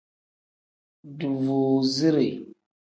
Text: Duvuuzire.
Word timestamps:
Duvuuzire. 1.17 2.29